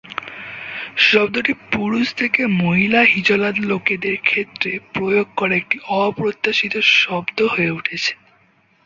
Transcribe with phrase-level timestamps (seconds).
[1.09, 8.11] শব্দটি পুরুষ থেকে মহিলা হিজলা লোকেদের ক্ষেত্রে প্রয়োগ করা একটি অপ্রত্যাশিত শব্দ হয়ে উঠেছে।